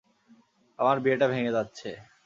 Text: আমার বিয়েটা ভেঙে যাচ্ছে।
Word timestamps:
আমার 0.79 0.97
বিয়েটা 1.03 1.25
ভেঙে 1.27 1.55
যাচ্ছে। 1.57 1.89